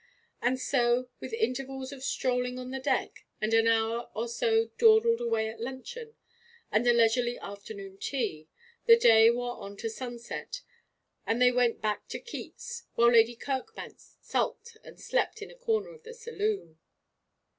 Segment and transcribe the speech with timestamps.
[0.41, 5.21] And so, with intervals of strolling on the deck, and an hour or so dawdled
[5.21, 6.15] away at luncheon,
[6.71, 8.47] and a leisurely afternoon tea,
[8.87, 10.63] the day wore on to sunset,
[11.27, 15.89] and they went back to Keats, while Lady Kirkbank sulked and slept in a corner
[15.93, 16.79] of the saloon.